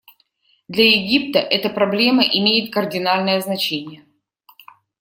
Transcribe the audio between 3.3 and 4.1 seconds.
значение.